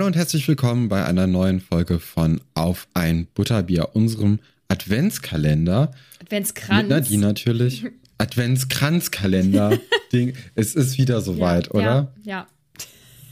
[0.00, 5.92] Hallo und herzlich willkommen bei einer neuen Folge von Auf ein Butterbier, unserem Adventskalender.
[6.22, 6.80] Adventskranz.
[6.80, 7.84] Mit Nadine natürlich.
[8.16, 9.78] Adventskranzkalender.
[10.10, 10.32] Ding.
[10.54, 12.14] Es ist wieder soweit, oder?
[12.24, 12.46] Ja.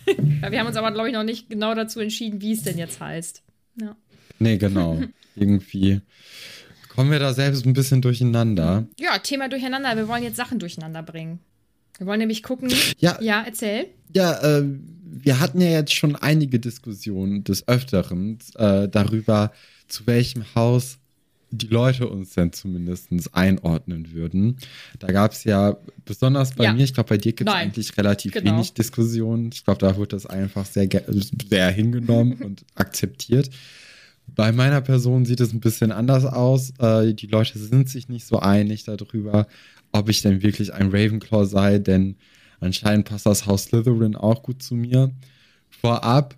[0.06, 0.12] ja.
[0.42, 0.52] ja.
[0.52, 3.00] Wir haben uns aber, glaube ich, noch nicht genau dazu entschieden, wie es denn jetzt
[3.00, 3.42] heißt.
[3.80, 3.96] Ja.
[4.38, 5.00] Nee, genau.
[5.36, 6.02] Irgendwie
[6.90, 8.86] kommen wir da selbst ein bisschen durcheinander.
[8.98, 9.96] ja, Thema durcheinander.
[9.96, 11.40] Wir wollen jetzt Sachen durcheinander bringen.
[11.96, 12.70] Wir wollen nämlich gucken.
[12.98, 13.18] Ja.
[13.22, 13.86] Ja, erzähl.
[14.14, 14.64] Ja, äh,
[15.10, 19.52] wir hatten ja jetzt schon einige Diskussionen des Öfteren äh, darüber,
[19.88, 20.98] zu welchem Haus
[21.50, 24.58] die Leute uns denn zumindest einordnen würden.
[24.98, 26.74] Da gab es ja, besonders bei Ja.
[26.74, 28.52] mir, ich glaube, bei dir gibt es eigentlich relativ Genau.
[28.52, 29.50] wenig Diskussionen.
[29.54, 30.88] Ich glaube, da wird das einfach sehr,
[31.48, 33.48] sehr hingenommen und akzeptiert.
[34.26, 36.72] Bei meiner Person sieht es ein bisschen anders aus.
[36.80, 39.46] Äh, die Leute sind sich nicht so einig darüber,
[39.90, 42.16] ob ich denn wirklich ein Ravenclaw sei, denn
[42.60, 45.10] anscheinend passt das Haus Slytherin auch gut zu mir.
[45.68, 46.36] Vorab,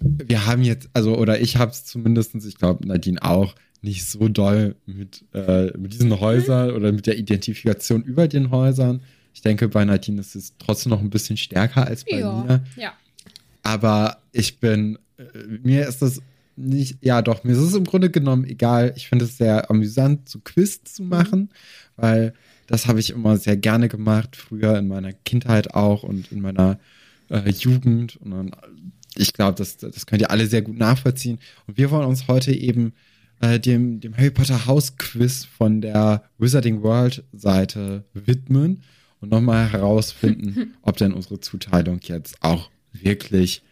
[0.00, 4.28] wir haben jetzt, also, oder ich habe es zumindest, ich glaube, Nadine auch, nicht so
[4.28, 9.02] doll mit, äh, mit diesen Häusern oder mit der Identifikation über den Häusern.
[9.34, 12.44] Ich denke, bei Nadine ist es trotzdem noch ein bisschen stärker als bei ja.
[12.44, 12.64] mir.
[12.76, 12.92] Ja.
[13.64, 15.24] Aber ich bin, äh,
[15.62, 16.22] mir ist das
[16.54, 18.92] nicht, ja doch, mir ist es im Grunde genommen egal.
[18.96, 21.50] Ich finde es sehr amüsant, so Quiz zu machen,
[21.96, 22.34] weil
[22.72, 26.78] das habe ich immer sehr gerne gemacht, früher in meiner Kindheit auch und in meiner
[27.28, 28.16] äh, Jugend.
[28.16, 28.50] Und dann,
[29.14, 31.38] ich glaube, das, das könnt ihr alle sehr gut nachvollziehen.
[31.66, 32.94] Und wir wollen uns heute eben
[33.42, 38.82] äh, dem, dem Harry Potter Haus Quiz von der Wizarding World Seite widmen
[39.20, 43.62] und nochmal herausfinden, ob denn unsere Zuteilung jetzt auch wirklich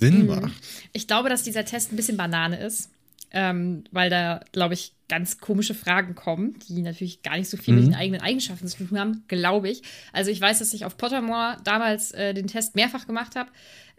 [0.00, 0.54] Sinn macht.
[0.94, 2.88] Ich glaube, dass dieser Test ein bisschen Banane ist,
[3.32, 7.72] ähm, weil da, glaube ich, ganz komische Fragen kommen, die natürlich gar nicht so viel
[7.74, 7.90] mit Mhm.
[7.90, 9.82] den eigenen Eigenschaften zu tun haben, glaube ich.
[10.12, 13.50] Also ich weiß, dass ich auf Pottermore damals äh, den Test mehrfach gemacht habe.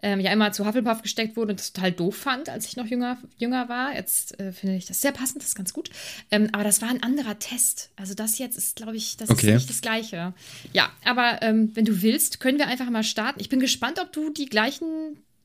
[0.01, 2.85] Ähm, ja, einmal zu Hufflepuff gesteckt wurde und das total doof fand, als ich noch
[2.85, 3.93] jünger, jünger war.
[3.95, 5.89] Jetzt äh, finde ich das sehr passend, das ist ganz gut.
[6.31, 7.89] Ähm, aber das war ein anderer Test.
[7.97, 9.47] Also das jetzt ist, glaube ich, das Okay.
[9.49, 10.33] ist nicht das Gleiche.
[10.71, 13.41] Ja, aber ähm, wenn du willst, können wir einfach mal starten.
[13.41, 14.85] Ich bin gespannt, ob du die gleichen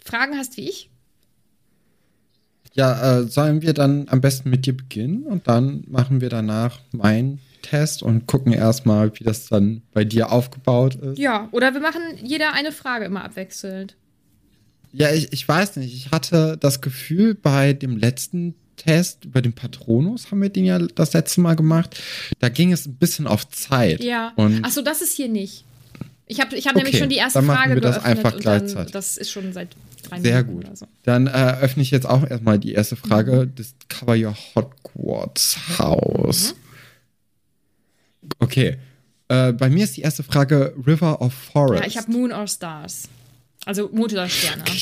[0.04, 0.88] Fragen hast wie ich.
[2.74, 6.80] Ja, äh, sollen wir dann am besten mit dir beginnen und dann machen wir danach
[6.92, 11.18] meinen Test und gucken erstmal, wie das dann bei dir aufgebaut ist.
[11.18, 13.96] Ja, oder wir machen jeder eine Frage immer abwechselnd.
[14.92, 15.94] Ja, ich, ich weiß nicht.
[15.94, 20.78] Ich hatte das Gefühl, bei dem letzten Test über den Patronus haben wir den ja
[20.78, 22.00] das letzte Mal gemacht.
[22.38, 24.02] Da ging es ein bisschen auf Zeit.
[24.02, 24.32] Ja.
[24.36, 25.64] Und Achso, das ist hier nicht.
[26.26, 28.34] Ich habe ich hab Okay, nämlich schon die erste dann Frage wir das geöffnet einfach
[28.34, 28.92] und dann, gleichzeitig.
[28.92, 29.68] das ist schon seit
[30.08, 30.76] drei sehr Minuten gut.
[30.78, 30.86] so.
[31.02, 31.30] Dann äh,
[31.60, 33.46] öffne ich jetzt auch erstmal die erste Frage.
[33.46, 33.54] Mhm.
[33.54, 36.54] Discover Your Hogwarts House.
[38.38, 38.76] Okay.
[39.28, 41.82] Äh, bei mir ist die erste Frage River of Forest.
[41.82, 43.08] Ja, ich habe Moon or Stars.
[43.66, 44.64] Also Mond oder Sterne.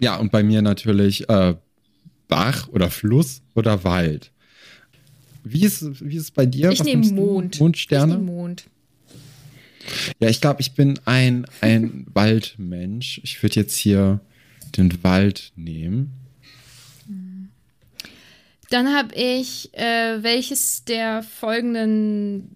[0.00, 1.56] Ja, und bei mir natürlich äh,
[2.28, 4.30] Bach oder Fluss oder Wald.
[5.42, 6.70] Wie ist, wie ist es bei dir?
[6.70, 7.04] Ich nehme?
[7.10, 7.58] Mond.
[7.58, 8.66] Mond, Ich nehme Mond.
[10.18, 13.20] Ja, ich glaube, ich bin ein, ein Waldmensch.
[13.24, 14.20] Ich würde jetzt hier
[14.76, 16.12] den Wald nehmen.
[18.70, 22.50] Dann habe ich, äh, welches der folgenden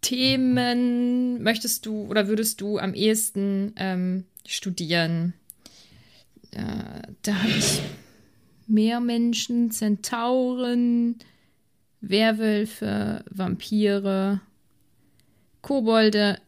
[0.00, 5.34] Themen möchtest du oder würdest du am ehesten ähm, studieren?
[6.50, 7.80] Äh, da habe ich
[8.66, 11.16] Meermenschen, Zentauren,
[12.00, 14.40] Werwölfe, Vampire,
[15.60, 16.38] Kobolde,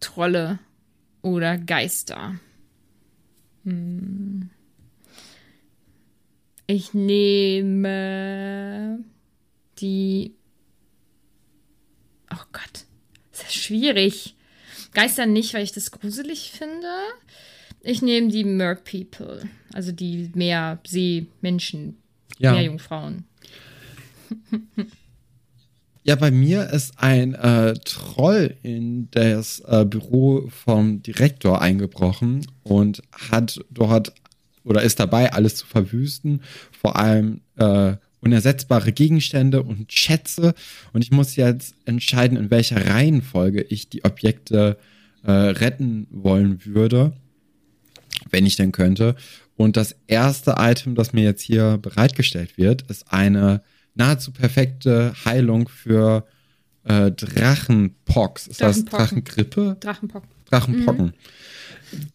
[0.00, 0.58] Trolle
[1.22, 2.38] oder Geister.
[3.64, 4.50] Hm.
[6.66, 8.24] Ich nehme
[9.78, 10.34] die.
[12.32, 12.84] Oh Gott,
[13.32, 14.34] das ist schwierig.
[14.92, 16.88] Geister nicht, weil ich das gruselig finde.
[17.80, 21.96] Ich nehme die Merc People, also die Meerseemenschen,
[22.38, 22.52] Ja.
[22.52, 23.24] Meerjungfrauen.
[26.08, 33.02] Ja, bei mir ist ein äh, Troll in das äh, Büro vom Direktor eingebrochen und
[33.12, 34.14] hat dort
[34.64, 36.40] oder ist dabei, alles zu verwüsten.
[36.72, 40.54] Vor allem äh, unersetzbare Gegenstände und Schätze.
[40.94, 44.78] Und ich muss jetzt entscheiden, in welcher Reihenfolge ich die Objekte
[45.24, 47.12] äh, retten wollen würde,
[48.30, 49.14] wenn ich denn könnte.
[49.58, 53.60] Und das erste Item, das mir jetzt hier bereitgestellt wird, ist eine
[53.98, 56.26] nahezu perfekte Heilung für
[56.84, 58.46] äh, Drachenpox.
[58.46, 58.84] Ist das.
[58.84, 59.76] Drachengrippe?
[59.80, 60.28] Drachenpocken.
[60.46, 61.12] Drachenpocken.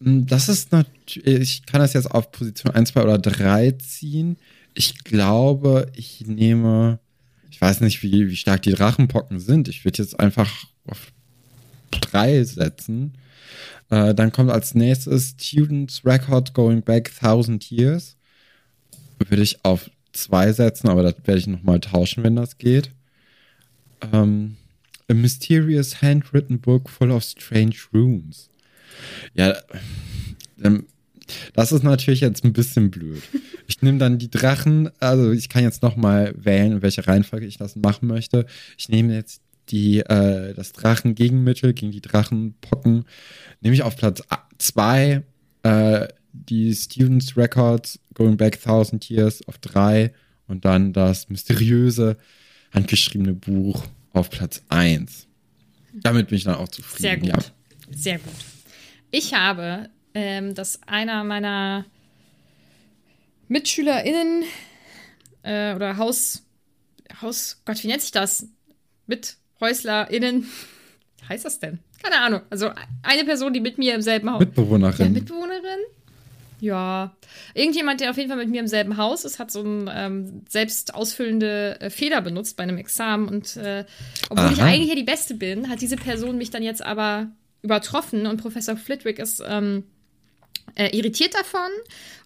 [0.00, 4.36] Mm, Das ist natürlich, ich kann das jetzt auf Position 1, 2 oder 3 ziehen.
[4.74, 6.98] Ich glaube, ich nehme,
[7.50, 9.68] ich weiß nicht, wie, wie stark die Drachenpocken sind.
[9.68, 10.50] Ich würde jetzt einfach
[10.86, 11.12] auf
[11.92, 13.14] 3 setzen.
[13.90, 18.16] Äh, dann kommt als nächstes Students Record Going Back 1000 Years.
[19.18, 22.90] Würde ich auf 2 setzen, aber das werde ich nochmal tauschen, wenn das geht.
[24.12, 24.56] Ähm,
[25.08, 28.48] a mysterious handwritten book full of strange runes.
[29.34, 29.56] Ja,
[30.62, 30.86] ähm,
[31.54, 33.22] das ist natürlich jetzt ein bisschen blöd.
[33.66, 37.56] Ich nehme dann die Drachen, also ich kann jetzt nochmal wählen, in welcher Reihenfolge ich
[37.56, 38.44] das machen möchte.
[38.76, 39.40] Ich nehme jetzt
[39.70, 43.06] die, äh, das Drachengegenmittel gegen die Drachenpocken.
[43.62, 44.22] Nehme ich auf Platz
[44.58, 45.22] 2
[45.62, 50.12] äh, die Students Records Going Back 1000 Years auf 3
[50.46, 52.16] und dann das mysteriöse
[52.72, 55.26] handgeschriebene Buch auf Platz 1.
[55.94, 57.02] Damit bin ich dann auch zufrieden.
[57.02, 57.28] Sehr gut.
[57.28, 57.96] Ja.
[57.96, 58.32] Sehr gut.
[59.10, 61.84] Ich habe, ähm, dass einer meiner
[63.48, 64.44] MitschülerInnen
[65.42, 66.42] äh, oder Haus,
[67.20, 68.48] Haus, Gott, wie nennt sich das?
[69.06, 70.48] MithäuslerInnen.
[71.20, 71.78] Wie heißt das denn?
[72.02, 72.42] Keine Ahnung.
[72.50, 72.70] Also
[73.02, 74.40] eine Person, die mit mir im selben Haus.
[74.40, 75.06] Mitbewohnerin.
[75.06, 75.80] Ja, Mitbewohnerin?
[76.64, 77.14] Ja.
[77.52, 80.42] Irgendjemand, der auf jeden Fall mit mir im selben Haus ist, hat so eine ähm,
[80.48, 83.28] selbst ausfüllende äh, Feder benutzt bei einem Examen.
[83.28, 83.84] Und äh,
[84.30, 84.68] obwohl ich Aha.
[84.68, 87.30] eigentlich ja die Beste bin, hat diese Person mich dann jetzt aber
[87.60, 88.26] übertroffen.
[88.26, 89.84] Und Professor Flitwick ist ähm,
[90.74, 91.68] äh, irritiert davon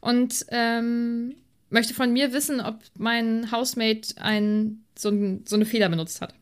[0.01, 1.35] und ähm,
[1.71, 6.33] möchte von mir wissen, ob mein Housemate ein, so, ein, so eine Feder benutzt hat.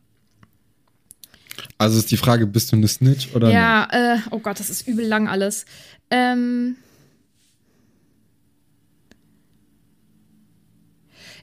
[1.79, 3.49] Also ist die Frage, bist du eine Snitch oder?
[3.49, 5.65] Ja, äh, oh Gott, das ist übel lang alles.
[6.11, 6.75] Ähm,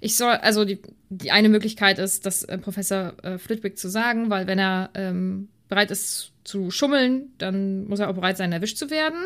[0.04, 4.28] ich soll, also die, die eine Möglichkeit ist, das äh, Professor äh, Flitwick zu sagen,
[4.28, 8.76] weil wenn er ähm, bereit ist zu schummeln, dann muss er auch bereit sein, erwischt
[8.76, 9.18] zu werden.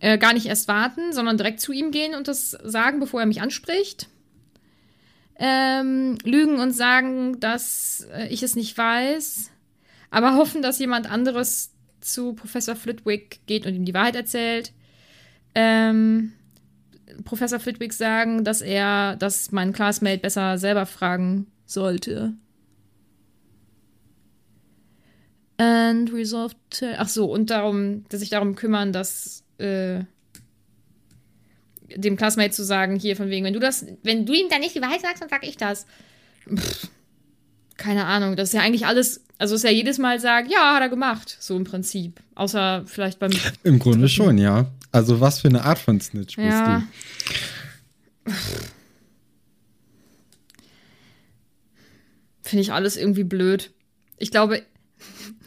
[0.00, 3.26] Äh, gar nicht erst warten, sondern direkt zu ihm gehen und das sagen, bevor er
[3.26, 4.08] mich anspricht.
[5.38, 9.52] Ähm, lügen und sagen, dass äh, ich es nicht weiß,
[10.10, 11.70] aber hoffen, dass jemand anderes
[12.00, 14.72] zu Professor Flitwick geht und ihm die Wahrheit erzählt.
[15.54, 16.32] Ähm,
[17.24, 22.34] Professor Flitwick sagen, dass er, dass mein Classmate besser selber fragen sollte.
[25.58, 26.86] And resolve to.
[26.98, 30.00] Ach so, und darum, dass sich darum kümmern, dass äh,
[31.94, 34.74] dem Classmate zu sagen, hier von wegen, wenn du das, wenn du ihm dann nicht
[34.74, 35.86] die Wahrheit sagst, dann sag ich das.
[36.54, 36.88] Pff,
[37.76, 40.82] keine Ahnung, das ist ja eigentlich alles, also ist ja jedes Mal sagen, ja, hat
[40.82, 42.20] er gemacht, so im Prinzip.
[42.34, 43.32] Außer vielleicht beim
[43.62, 44.66] Im Grunde schon, ja.
[44.92, 46.78] Also was für eine Art von Snitch bist Ja.
[48.24, 48.32] du?
[52.42, 53.72] Finde ich alles irgendwie blöd.
[54.18, 54.62] Ich glaube,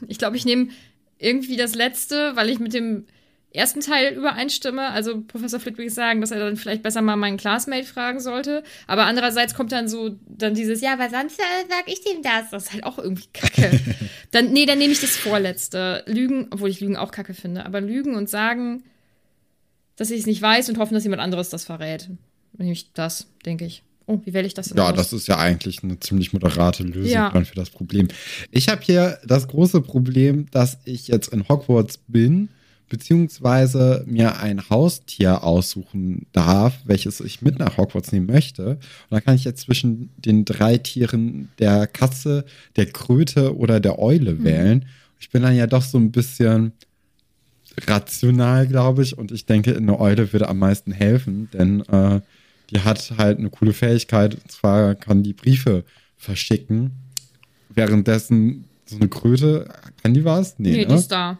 [0.07, 0.69] ich glaube, ich nehme
[1.17, 3.05] irgendwie das letzte, weil ich mit dem
[3.51, 4.89] ersten Teil übereinstimme.
[4.89, 8.63] Also Professor Flitwick sagen, dass er dann vielleicht besser mal meinen Classmate fragen sollte.
[8.85, 12.49] Aber andererseits kommt dann so dann dieses, ja, weil sonst äh, sag ich dem das.
[12.51, 13.79] Das ist halt auch irgendwie kacke.
[14.31, 16.03] dann, nee, dann nehme ich das vorletzte.
[16.05, 17.65] Lügen, obwohl ich Lügen auch kacke finde.
[17.65, 18.83] Aber Lügen und sagen,
[19.99, 22.07] dass ich es nicht weiß und hoffen, dass jemand anderes das verrät.
[22.09, 22.17] Dann
[22.65, 23.83] nehme ich das, denke ich.
[24.07, 24.95] Oh, wie wähle ich das denn Ja, aus?
[24.95, 27.29] das ist ja eigentlich eine ziemlich moderate Lösung Ja.
[27.29, 28.07] dann für das Problem.
[28.49, 32.49] Ich habe hier das große Problem, dass ich jetzt in Hogwarts bin,
[33.13, 38.65] beziehungsweise mir ein Haustier aussuchen darf, welches ich mit nach Hogwarts nehmen möchte.
[38.71, 38.79] Und
[39.11, 44.43] da kann ich jetzt zwischen den drei Tieren der Katze, der Kröte oder der Eule
[44.43, 44.85] wählen.
[45.19, 46.71] Ich bin dann ja doch so ein bisschen
[47.87, 49.17] rational, glaube ich.
[49.17, 52.21] Und ich denke, eine Eule würde am meisten helfen, denn äh,
[52.69, 54.35] die hat halt eine coole Fähigkeit.
[54.35, 55.83] Und zwar kann die Briefe
[56.17, 56.91] verschicken.
[57.69, 59.69] Währenddessen so eine Kröte,
[60.01, 60.57] kann die was?
[60.57, 60.95] Nee, nee, die ne?
[60.95, 61.37] ist da.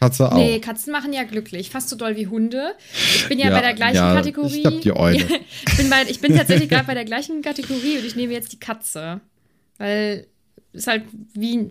[0.00, 0.36] Katze auch.
[0.36, 1.70] Nee, Katzen machen ja glücklich.
[1.70, 2.72] Fast so doll wie Hunde.
[2.94, 4.56] Ich bin ja, Ja, bei der gleichen ja, Kategorie.
[4.56, 5.18] ich glaub, die Eule.
[5.68, 8.52] ich, bin bei, ich bin tatsächlich gerade bei der gleichen Kategorie und ich nehme jetzt
[8.52, 9.20] die Katze.
[9.76, 10.26] Weil
[10.72, 11.70] ist halt wie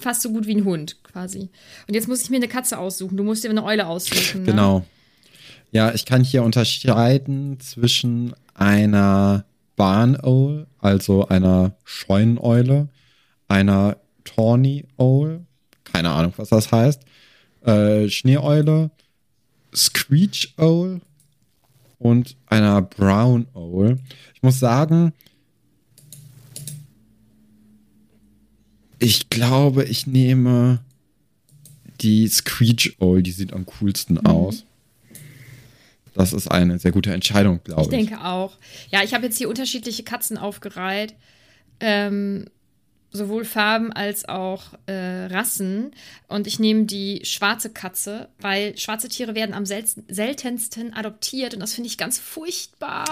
[0.00, 1.50] fast so gut wie ein Hund quasi.
[1.86, 3.16] Und jetzt muss ich mir eine Katze aussuchen.
[3.16, 4.42] Du musst dir eine Eule aussuchen.
[4.42, 4.46] Ne?
[4.46, 4.84] Genau.
[5.70, 9.44] Ja, ich kann hier unterscheiden zwischen einer
[9.76, 12.88] Barn Owl, also einer Scheuneneule,
[13.48, 15.44] einer Tawny Owl,
[15.84, 17.02] keine Ahnung, was das heißt,
[17.64, 18.90] äh, Schneeeule,
[19.74, 21.00] Screech Owl
[21.98, 23.98] und einer Brown Owl.
[24.34, 25.12] Ich muss sagen,
[28.98, 30.80] ich glaube, ich nehme
[32.00, 34.26] die Screech Owl, die sieht am coolsten Mhm.
[34.26, 34.64] aus.
[36.14, 38.08] Das ist eine sehr gute Entscheidung, glaube Ich ich.
[38.08, 38.56] denke auch.
[38.90, 41.14] Ja, ich habe jetzt hier unterschiedliche Katzen aufgereiht.
[41.80, 42.46] Ähm,
[43.10, 45.92] sowohl Farben als auch äh, Rassen.
[46.26, 51.60] Und ich nehme die schwarze Katze, weil schwarze Tiere werden am selten, seltensten adoptiert und
[51.60, 53.04] das finde ich ganz furchtbar.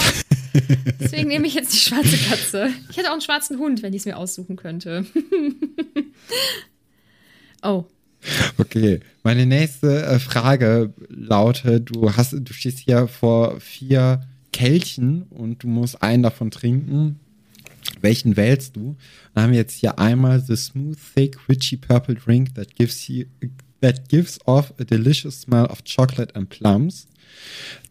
[1.00, 2.70] Deswegen nehme ich jetzt die schwarze Katze.
[2.90, 5.06] Ich hätte auch einen schwarzen Hund, wenn ich es mir aussuchen könnte.
[7.62, 7.84] oh.
[8.58, 15.62] Okay, meine nächste äh, Frage lautet: Du hast, du stehst hier vor vier Kelchen und
[15.62, 17.20] du musst einen davon trinken.
[18.00, 18.96] Welchen wählst du?
[19.34, 23.24] Dann haben wir jetzt hier einmal the smooth, thick, witchy purple drink that gives you
[23.80, 27.06] that gives off a delicious smell of chocolate and plums.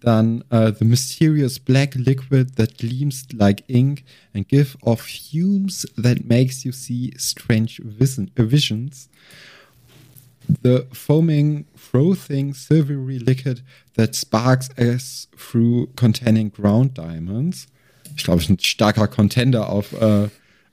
[0.01, 6.25] Dann uh, the mysterious black liquid that gleams like ink and give off fumes that
[6.25, 9.09] makes you see strange vision, uh, visions
[10.63, 13.61] the foaming, frothing, silvery liquid
[13.95, 17.67] that sparks as through containing ground diamonds.
[18.15, 20.29] Ich glaube, ist ein starker Contender auf, äh,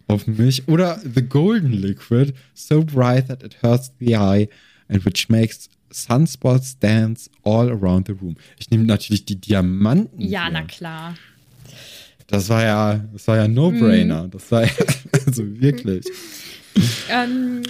[0.06, 0.68] auf mich.
[0.68, 4.48] Oder the golden liquid, so bright that it hurts the eye
[4.88, 8.36] and which makes sunspots dance all around the room.
[8.58, 10.20] Ich nehme natürlich die Diamanten.
[10.20, 10.52] Ja, hier.
[10.52, 11.14] na klar.
[12.28, 14.28] Das war ja, das war ja No-Brainer.
[14.28, 14.70] Das war ja,
[15.26, 16.06] also wirklich.
[17.10, 17.62] Ähm,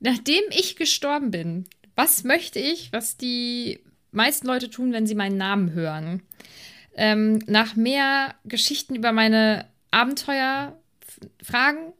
[0.00, 3.80] nachdem ich gestorben bin, was möchte ich, was die
[4.12, 6.22] meisten Leute tun, wenn sie meinen Namen hören?
[6.96, 10.76] Ähm, nach mehr Geschichten über meine Abenteuer
[11.42, 11.92] fragen.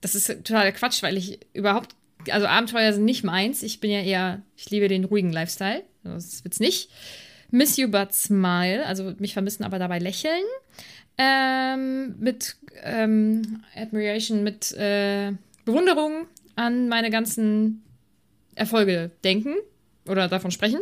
[0.00, 1.94] Das ist total Quatsch, weil ich überhaupt,
[2.30, 3.62] also Abenteuer sind nicht meins.
[3.62, 5.82] Ich bin ja eher, ich liebe den ruhigen Lifestyle.
[6.02, 6.90] Das wird's nicht.
[7.50, 10.44] Miss you but smile, also mich vermissen, aber dabei lächeln.
[11.16, 15.32] Ähm, mit ähm, Admiration, mit äh,
[15.64, 17.84] Bewunderung an meine ganzen
[18.54, 19.54] Erfolge denken
[20.06, 20.80] oder davon sprechen.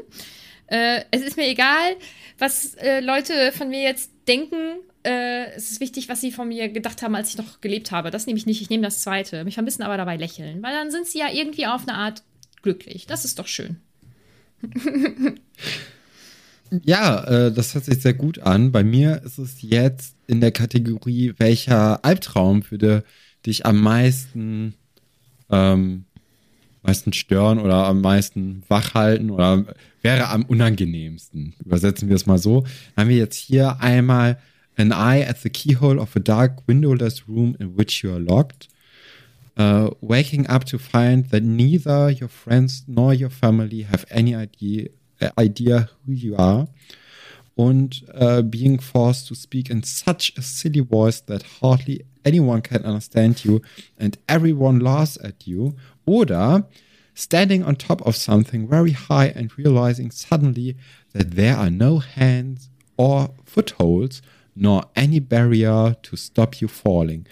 [0.66, 1.96] Äh, es ist mir egal,
[2.38, 4.80] was äh, Leute von mir jetzt denken.
[5.04, 8.10] Äh, es ist wichtig, was sie von mir gedacht haben, als ich noch gelebt habe.
[8.10, 8.62] Das nehme ich nicht.
[8.62, 9.44] Ich nehme das zweite.
[9.44, 10.62] Mich vermissen, aber dabei lächeln.
[10.62, 12.22] Weil dann sind sie ja irgendwie auf eine Art
[12.62, 13.06] glücklich.
[13.06, 13.76] Das ist doch schön.
[16.84, 18.72] Ja, äh, das hört sich sehr gut an.
[18.72, 23.04] Bei mir ist es jetzt in der Kategorie, welcher Albtraum würde
[23.44, 24.74] dich am meisten,
[25.52, 26.04] ähm,
[26.82, 29.64] meisten stören oder am meisten wach halten oder
[30.02, 31.54] wäre am unangenehmsten.
[31.64, 32.62] Übersetzen wir es mal so.
[32.94, 34.38] Dann haben wir jetzt hier einmal
[34.76, 38.68] an eye at the keyhole of a dark windowless room in which you are locked.
[39.58, 44.88] Uh, waking up to find that neither your friends nor your family have any idea
[45.38, 46.66] idea who you are
[47.54, 52.82] und uh, being forced to speak in such a silly voice that hardly anyone can
[52.84, 53.60] understand you
[53.98, 55.74] and everyone laughs at you
[56.04, 56.68] oder
[57.14, 60.76] standing on top of something very high and realizing suddenly
[61.12, 64.22] that there are no hands or footholds
[64.54, 67.24] nor any barrier to stop you falling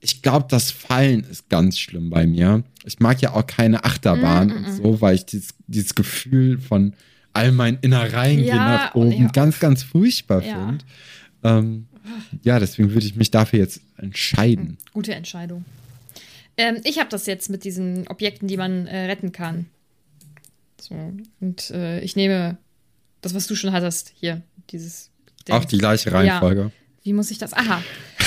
[0.00, 2.62] ich glaube, das Fallen ist ganz schlimm bei mir.
[2.84, 6.92] Ich mag ja auch keine Achterbahn und so, weil ich dieses, dieses Gefühl von
[7.32, 9.28] all meinen Innereien gehen Ja, nach oben ja.
[9.28, 10.66] ganz, ganz furchtbar Ja.
[10.66, 10.84] finde.
[11.42, 11.86] Ähm,
[12.42, 14.78] ja, deswegen würde ich mich dafür jetzt entscheiden.
[14.92, 15.64] Gute Entscheidung.
[16.56, 19.66] Ähm, ich habe das jetzt mit diesen Objekten, die man äh, retten kann.
[20.80, 22.58] So, und äh, ich nehme
[23.22, 25.10] das, was du schon hattest, hier, dieses
[25.50, 26.60] Auch die gleiche Reihenfolge.
[26.60, 26.70] Ja.
[27.02, 27.52] Wie muss ich das?
[27.52, 27.82] Aha.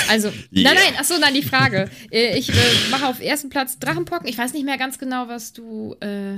[0.09, 1.89] Also, nein, nein, achso, nein, die Frage.
[2.11, 2.53] Äh, Ich äh,
[2.91, 4.27] mache auf ersten Platz Drachenpocken.
[4.27, 5.95] Ich weiß nicht mehr ganz genau, was du.
[5.99, 6.37] Äh,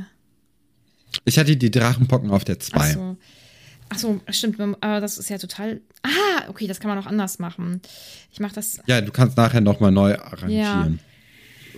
[1.26, 2.78] Ich hatte die Drachenpocken auf der 2.
[2.80, 3.18] achso.
[3.90, 5.82] Achso, stimmt, aber das ist ja total.
[6.04, 7.82] Ah, okay, das kann man auch anders machen.
[8.32, 8.82] Ich mache das.
[8.88, 11.00] Ja, du kannst nachher nochmal neu arrangieren.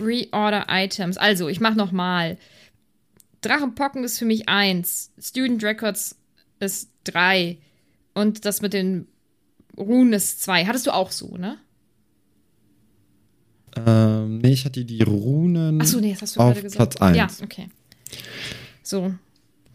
[0.00, 1.16] Reorder Items.
[1.16, 2.38] Also, ich mache nochmal.
[3.40, 5.10] Drachenpocken ist für mich eins.
[5.20, 6.16] Student Records
[6.60, 7.58] ist drei.
[8.14, 9.08] Und das mit den
[9.76, 10.66] Runen ist zwei.
[10.66, 11.58] Hattest du auch so, ne?
[13.74, 16.98] Ähm, nee, ich hatte die Runen Achso, nee, das hast du auf gerade gesagt.
[16.98, 17.16] Platz 1.
[17.16, 17.68] Ja, okay.
[18.82, 19.14] So.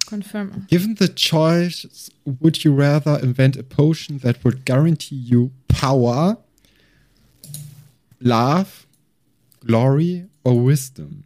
[0.07, 0.65] Confirm.
[0.69, 6.37] Given the choice, would you rather invent a potion that would guarantee you power,
[8.21, 8.87] love,
[9.65, 11.25] glory or wisdom?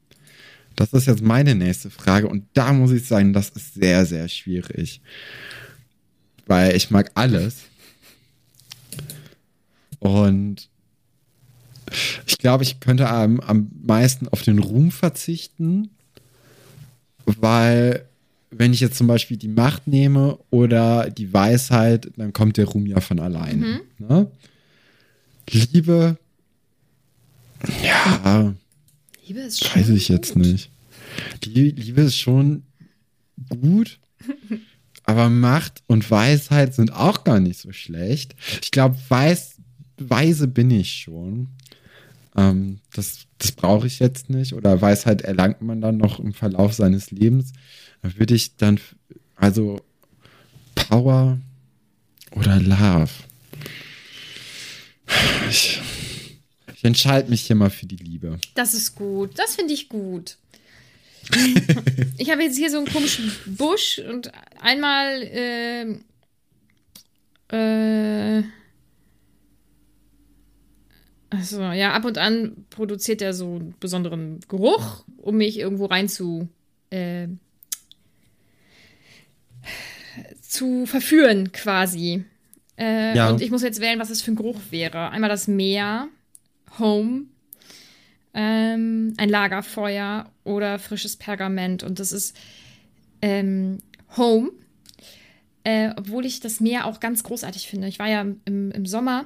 [0.75, 4.27] Das ist jetzt meine nächste Frage und da muss ich sagen, das ist sehr, sehr
[4.27, 4.99] schwierig.
[6.47, 7.57] Weil ich mag alles.
[9.99, 10.69] Und
[12.25, 15.91] ich glaube, ich könnte am, am meisten auf den Ruhm verzichten,
[17.25, 18.07] weil
[18.51, 22.85] wenn ich jetzt zum Beispiel die Macht nehme oder die Weisheit, dann kommt der Ruhm
[22.85, 23.81] ja von alleine.
[23.97, 24.29] Ne?
[25.49, 26.17] Liebe,
[27.83, 28.53] ja,
[29.25, 30.43] Liebe ist schon weiß ich jetzt gut.
[30.43, 30.69] nicht.
[31.43, 32.63] Die Liebe ist schon
[33.49, 33.99] gut,
[35.03, 38.35] aber Macht und Weisheit sind auch gar nicht so schlecht.
[38.61, 39.57] Ich glaube, weiß,
[39.97, 41.49] weise bin ich schon.
[42.35, 44.53] Ähm, das das brauche ich jetzt nicht.
[44.53, 47.53] Oder Weisheit erlangt man dann noch im Verlauf seines Lebens.
[48.01, 48.79] Da würde ich dann,
[49.35, 49.81] also
[50.75, 51.39] Power
[52.31, 53.09] oder Love.
[55.49, 55.81] Ich,
[56.75, 58.39] ich entscheide mich hier mal für die Liebe.
[58.53, 59.37] Das ist gut.
[59.37, 60.37] Das finde ich gut.
[62.17, 66.03] ich habe jetzt hier so einen komischen Busch und einmal ähm,
[67.49, 68.43] äh,
[71.31, 76.07] also ja, ab und an produziert er so einen besonderen Geruch, um mich irgendwo rein
[76.07, 76.47] zu
[76.91, 77.27] äh,
[80.41, 82.25] zu verführen quasi.
[82.77, 83.29] Äh, Ja.
[83.29, 85.09] Und ich muss jetzt wählen, was es für ein Geruch wäre.
[85.09, 86.09] Einmal das Meer,
[86.77, 87.23] Home,
[88.33, 91.83] ähm, ein Lagerfeuer oder frisches Pergament.
[91.83, 92.35] Und das ist
[93.21, 93.77] ähm,
[94.17, 94.51] Home.
[95.63, 97.87] Äh, obwohl ich das Meer auch ganz großartig finde.
[97.87, 99.25] Ich war ja im, im Sommer,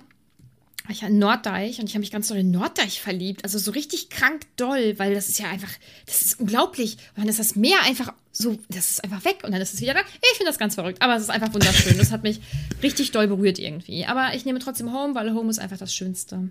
[0.85, 3.43] war ich ja in Norddeich und ich habe mich ganz doll in Norddeich verliebt.
[3.43, 5.71] Also so richtig krank doll, weil das ist ja einfach,
[6.05, 6.97] das ist unglaublich.
[7.15, 9.81] Und dann ist das Meer einfach so, das ist einfach weg und dann ist es
[9.81, 10.01] wieder da.
[10.01, 11.97] Ich finde das ganz verrückt, aber es ist einfach wunderschön.
[11.97, 12.39] Das hat mich
[12.83, 14.05] richtig doll berührt irgendwie.
[14.05, 16.49] Aber ich nehme trotzdem Home, weil Home ist einfach das Schönste.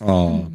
[0.00, 0.46] Oh.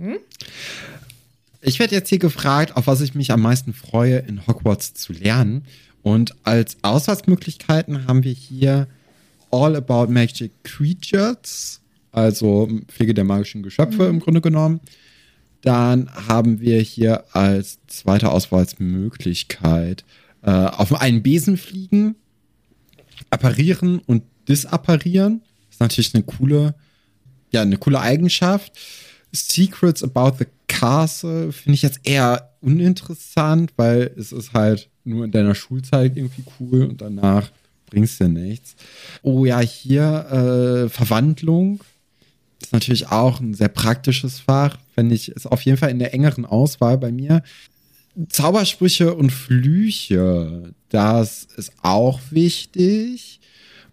[1.61, 5.13] Ich werde jetzt hier gefragt, auf was ich mich am meisten freue, in Hogwarts zu
[5.13, 5.65] lernen.
[6.01, 8.87] Und als Auswahlmöglichkeiten haben wir hier
[9.51, 11.81] All About Magic Creatures,
[12.11, 14.81] also Pflege der magischen Geschöpfe im Grunde genommen.
[15.61, 20.05] Dann haben wir hier als zweite Auswahlmöglichkeit
[20.43, 22.15] äh, auf einen Besen fliegen,
[23.29, 25.41] apparieren und disapparieren.
[25.69, 26.75] ist natürlich eine coole,
[27.51, 28.77] ja, eine coole Eigenschaft.
[29.31, 35.31] Secrets about the Castle finde ich jetzt eher uninteressant, weil es ist halt nur in
[35.31, 37.49] deiner Schulzeit irgendwie cool und danach
[37.87, 38.75] bringst dir nichts.
[39.23, 41.81] Oh ja, hier äh, Verwandlung
[42.61, 44.77] ist natürlich auch ein sehr praktisches Fach.
[44.93, 47.43] Finde ich, ist auf jeden Fall in der engeren Auswahl bei mir.
[48.29, 53.39] Zaubersprüche und Flüche, das ist auch wichtig.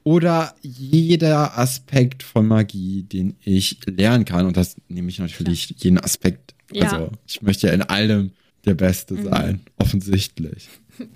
[0.02, 4.46] Oder jeder Aspekt von Magie, den ich lernen kann.
[4.46, 6.54] Und das nehme ich natürlich jeden Aspekt.
[6.72, 6.90] Ja.
[6.90, 8.32] Also ich möchte ja in allem
[8.66, 10.68] der Beste sein, offensichtlich.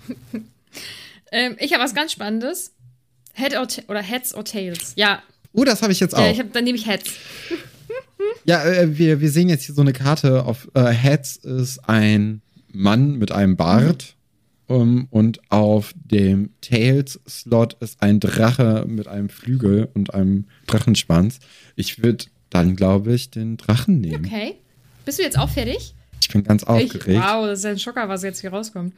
[1.31, 2.73] Ähm, ich habe was ganz Spannendes.
[3.33, 4.93] Head or, oder Heads or Tails.
[4.95, 5.21] Ja,
[5.53, 6.19] Oh, das habe ich jetzt auch.
[6.21, 7.11] ja ich hab, dann nehme ich Heads.
[8.45, 10.45] Ja, äh, wir, wir sehen jetzt hier so eine Karte.
[10.45, 14.15] Auf äh, Heads ist ein Mann mit einem Bart.
[14.67, 21.39] Um, und auf dem Tails-Slot ist ein Drache mit einem Flügel und einem Drachenschwanz.
[21.75, 24.23] Ich würde dann, glaube ich, den Drachen nehmen.
[24.27, 24.57] Okay.
[25.05, 25.95] Bist du jetzt auch fertig?
[26.21, 27.19] Ich bin ganz Ich, aufgeregt.
[27.19, 28.93] wow, das ist ein Schocker, was jetzt hier rauskommt.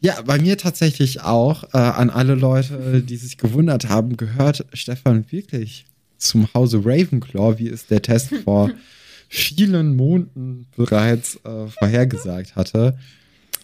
[0.00, 1.64] Ja, bei mir tatsächlich auch.
[1.74, 5.84] Äh, an alle Leute, die sich gewundert haben, gehört Stefan wirklich
[6.18, 8.70] zum Hause Ravenclaw, wie es der Test vor
[9.28, 12.96] vielen Monaten bereits äh, vorhergesagt hatte.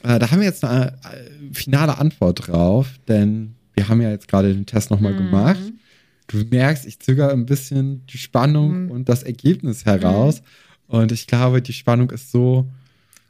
[0.02, 4.28] Äh, da haben wir jetzt eine äh, finale Antwort drauf, denn wir haben ja jetzt
[4.28, 5.60] gerade den Test nochmal gemacht.
[6.26, 10.42] Du merkst, ich zögere ein bisschen die Spannung und das Ergebnis heraus.
[10.86, 12.68] Und ich glaube, die Spannung ist so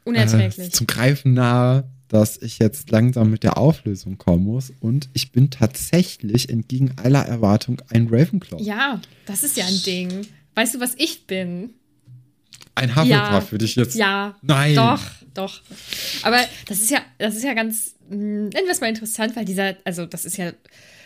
[0.05, 0.71] äh, Unerträglich.
[0.71, 1.85] zum Greifen nahe.
[2.09, 4.73] Dass ich jetzt langsam mit der Auflösung kommen muss.
[4.81, 8.61] Und ich bin tatsächlich entgegen aller Erwartung ein Ravenclaw.
[8.61, 10.27] Ja, das ist ja ein Ding.
[10.55, 11.69] Weißt du, was ich bin?
[12.75, 13.95] Ein Hufflepuff würde ich jetzt.
[13.95, 14.35] Ja.
[14.41, 14.75] Nein.
[14.75, 15.01] Doch,
[15.33, 15.61] doch.
[16.23, 19.45] Aber das ist ja, das ist ja ganz, mh, nennen wir es mal interessant, weil
[19.45, 20.51] dieser, also das ist ja,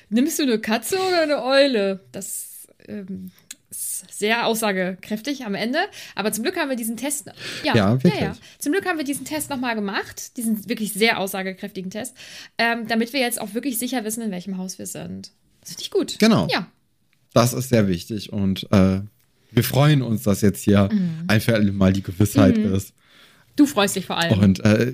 [0.10, 2.00] nimmst du eine Katze oder eine Eule?
[2.12, 3.32] Das ähm,
[3.74, 5.80] sehr aussagekräftig am Ende.
[6.16, 7.28] Aber zum Glück haben wir diesen Test.
[7.64, 8.30] Ja, Ja, wirklich.
[8.60, 12.16] Zum Glück haben wir diesen Test nochmal gemacht, diesen wirklich sehr aussagekräftigen Test,
[12.58, 15.32] ähm, damit wir jetzt auch wirklich sicher wissen, in welchem Haus wir sind.
[15.62, 16.20] Das finde ich gut.
[16.20, 16.48] Genau.
[16.52, 16.68] Ja.
[17.34, 19.02] Das ist sehr wichtig und äh,
[19.52, 21.24] wir freuen uns, dass jetzt hier Mhm.
[21.28, 22.94] ein für alle Mal die Gewissheit ist.
[23.56, 24.40] Du freust dich vor allem.
[24.40, 24.94] Und äh,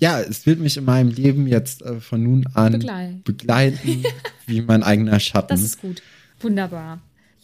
[0.00, 3.22] ja, es wird mich in meinem Leben jetzt äh, von nun an Begleiten.
[3.24, 4.04] begleiten
[4.46, 5.48] wie mein eigener Schatten.
[5.48, 6.02] Das ist gut.
[6.40, 7.00] Wunderbar.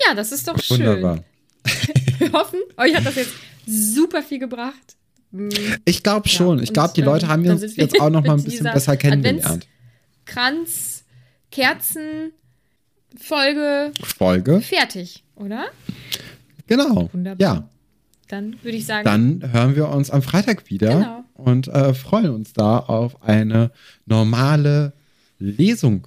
[0.07, 0.79] Ja, das ist doch schön.
[0.81, 1.25] Wunderbar.
[2.19, 3.33] Wir hoffen, euch hat das jetzt
[3.67, 4.97] super viel gebracht.
[5.31, 5.49] Mm,
[5.85, 6.59] Ich glaube schon.
[6.63, 8.65] ich und, glaube, die Leute ähm, haben uns wir jetzt auch noch mal ein bisschen
[8.65, 9.67] besser kennengelernt.
[10.27, 11.05] Kranz,
[11.51, 12.33] Kerzen,
[13.17, 14.61] Folge Folge.
[14.61, 15.67] fertig, oder?
[16.67, 17.09] Genau.
[17.13, 17.41] Wunderbar.
[17.41, 17.69] Ja.
[18.29, 19.05] Dann würde ich sagen,
[19.41, 21.25] Dann hören wir uns am Freitag wieder Genau.
[21.35, 23.71] und äh, freuen uns da auf eine
[24.07, 24.95] normale
[25.39, 26.07] Lesung.